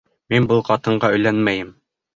Мин 0.35 0.47
был 0.53 0.63
ҡатынға 0.71 1.15
өйләнмәйем! 1.19 1.75